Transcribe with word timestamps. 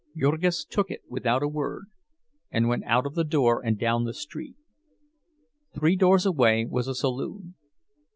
Jurgis 0.17 0.65
took 0.65 0.89
it 0.89 1.01
without 1.07 1.43
a 1.43 1.47
word, 1.47 1.85
and 2.49 2.67
went 2.67 2.85
out 2.85 3.05
of 3.05 3.13
the 3.13 3.23
door 3.23 3.63
and 3.63 3.77
down 3.77 4.03
the 4.03 4.15
street. 4.15 4.55
Three 5.75 5.95
doors 5.95 6.25
away 6.25 6.65
was 6.65 6.87
a 6.87 6.95
saloon. 6.95 7.53